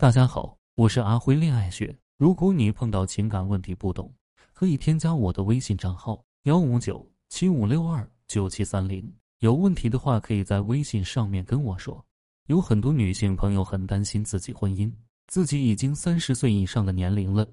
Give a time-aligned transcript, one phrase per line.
[0.00, 1.94] 大家好，我是阿辉恋爱学。
[2.16, 4.10] 如果你碰到情感问题不懂，
[4.54, 9.06] 可以添加我的微信账号幺五九七五六二九七三零。
[9.40, 12.02] 有问题的话，可以在微信上面跟我说。
[12.46, 14.90] 有很多女性朋友很担心自己婚姻，
[15.26, 17.46] 自己已经三十岁以上的年龄了，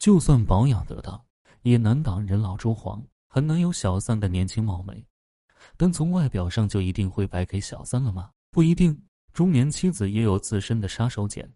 [0.00, 1.24] 就算保养得当，
[1.62, 5.06] 也难挡人老珠黄，很难有小三的年轻貌美。
[5.76, 8.28] 但从外表上就一定会败给小三了吗？
[8.50, 9.00] 不一定。
[9.32, 11.48] 中年妻子也有自身的杀手锏，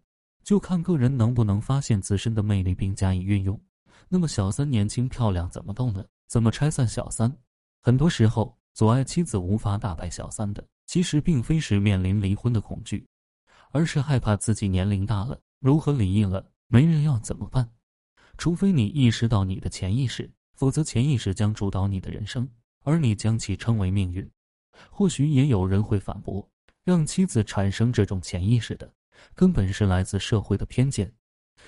[0.47, 3.61] 就看个人能不能发现自身的魅力并加以运用。
[4.07, 6.05] 那么小三年轻漂亮怎么动呢？
[6.25, 7.29] 怎么拆散小三？
[7.81, 13.05] 很多时候，阻碍妻子无法打败小三的，其实并非是面临离婚的恐惧，
[13.71, 17.69] 而是害怕自己年龄大了，如何离异了，没人要怎么办？
[18.37, 22.49] 除非你意识到你的潜意识，否则潜意识将主导你的人生，
[22.85, 24.25] 而你将其称为命运。
[24.89, 26.49] 或许也有人会反驳。
[26.85, 28.89] 让妻子产生这种潜意识的，
[29.35, 31.11] 根本是来自社会的偏见。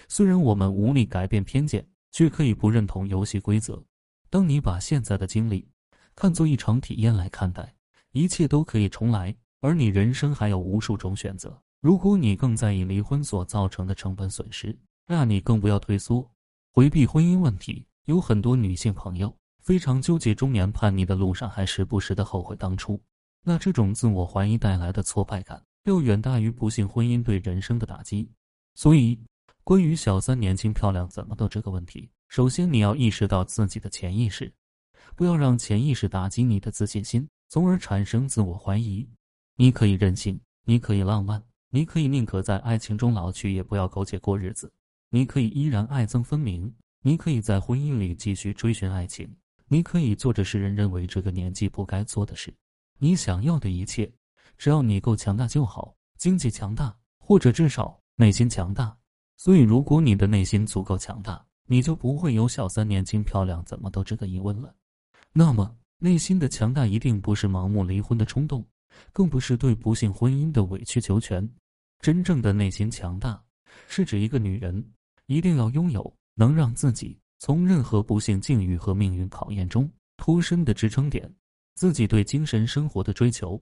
[0.07, 3.83] 虽然我们无力改变偏见，却可以不认同游戏规则。
[4.29, 5.67] 当你把现在的经历
[6.15, 7.73] 看作一场体验来看待，
[8.11, 11.61] 一切都可以重来，而你人生还有无数种选择。
[11.81, 16.29] 如果你更在意离婚所造成的成本损失，那你更不要退缩，
[16.73, 17.85] 回避婚姻问题。
[18.05, 22.99] 有很多女性朋友非常纠结，中年叛逆的路上，还时不时的后悔当初。
[23.43, 28.29] 那这种自我怀疑带来的挫败感，又远大于不幸婚姻对人生的打击。
[28.75, 29.19] 所以，
[29.63, 34.51] 关于小三年轻漂亮怎么的这个问题，首先你要意识到自己的潜意识，
[35.15, 39.07] 不要让潜意识打击你的自信心，从而产生自我怀疑。
[39.55, 44.71] 你可以任性，你可以浪漫，你可以宁可在爱情中老去，也不要苟且过日子。
[45.09, 49.29] 你可以依然爱憎分明，你可以在婚姻里继续追寻爱情，
[49.67, 52.53] 你可以做着世人认为这个年纪不该做的事。
[52.99, 54.09] 你想要的一切，
[54.57, 55.95] 只要你够强大就好。
[56.17, 58.93] 经济强大，或者至少内心强大。
[59.37, 64.75] 所以，如果你的内心足够强大，你就不会有小三年轻漂亮怎么都这个疑问了。
[65.31, 68.65] 那么，内心的强大一定不是盲目离婚的冲动，
[69.13, 71.49] 更不是对不幸婚姻的委曲求全。
[72.01, 73.41] 真正的内心强大，
[73.87, 74.85] 是指一个女人
[75.27, 81.33] 一定要拥有能让自己从任何不幸境遇和命运考验中脱身的支撑点。
[81.75, 83.61] 自己对精神生活的追求，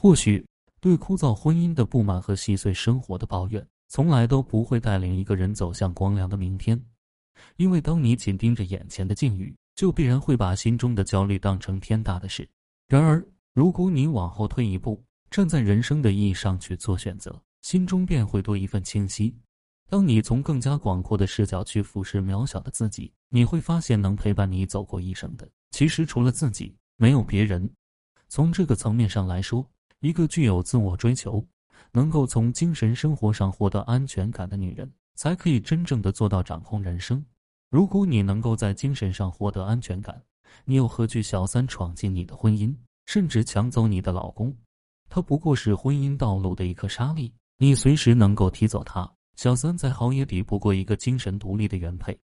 [0.00, 0.46] 或许
[0.78, 6.80] 对枯燥婚姻的不满和细碎生活的抱怨，从来都不会带领一个人走向光亮的明天。
[7.56, 12.48] 因为当你紧盯着眼前的境遇，就必然会把心中的焦虑当成天大的事。
[12.86, 19.34] 然而，如果你往后退一步，站在人生的意义上去做选择，心中便会多一份清晰。
[19.90, 26.72] 当你从更加广阔的视角去俯视渺小的自己，你会发现，能陪伴你走过一生的，其实除了自己。
[26.96, 27.68] 没有别人。
[28.28, 29.68] 从这个层面上来说，
[30.00, 31.44] 一个具有自我追求、
[31.92, 37.24] 能够从精神生活上获得安全感的女人，才可以真正的做到掌控人生。
[37.68, 40.22] 如果你能够在精神上获得安全感，
[40.64, 42.74] 你又何惧小三闯进你的婚姻，
[43.06, 44.54] 甚至抢走你的老公？
[45.08, 49.10] 他不过是婚姻道路的一颗沙粒，你随时能够踢走他。
[49.34, 52.18] 小三再好，也抵不过一个精神独立的原配。